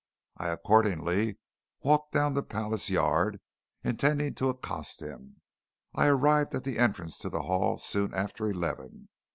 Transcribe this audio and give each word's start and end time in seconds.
I 0.37 0.47
accordingly 0.49 1.37
walked 1.81 2.11
down 2.11 2.33
to 2.33 2.41
Palace 2.41 2.89
Yard, 2.89 3.39
intending 3.83 4.33
to 4.33 4.49
accost 4.49 4.99
him. 4.99 5.41
I 5.93 6.07
arrived 6.07 6.55
at 6.55 6.63
the 6.63 6.79
entrance 6.79 7.19
to 7.19 7.29
the 7.29 7.43
Hall 7.43 7.77
soon 7.77 8.11
after 8.11 8.47
eleven. 8.49 9.09